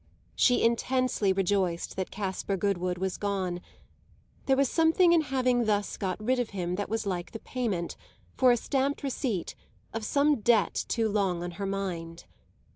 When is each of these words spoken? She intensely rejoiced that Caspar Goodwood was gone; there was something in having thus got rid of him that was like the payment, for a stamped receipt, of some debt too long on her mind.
She 0.35 0.63
intensely 0.63 1.31
rejoiced 1.31 1.95
that 1.95 2.09
Caspar 2.09 2.57
Goodwood 2.57 2.97
was 2.97 3.17
gone; 3.17 3.61
there 4.47 4.55
was 4.57 4.67
something 4.67 5.13
in 5.13 5.21
having 5.21 5.65
thus 5.65 5.95
got 5.95 6.19
rid 6.19 6.39
of 6.39 6.49
him 6.57 6.73
that 6.73 6.89
was 6.89 7.05
like 7.05 7.33
the 7.33 7.39
payment, 7.39 7.95
for 8.35 8.49
a 8.51 8.57
stamped 8.57 9.03
receipt, 9.03 9.53
of 9.93 10.03
some 10.03 10.37
debt 10.39 10.73
too 10.87 11.07
long 11.07 11.43
on 11.43 11.51
her 11.51 11.67
mind. 11.67 12.25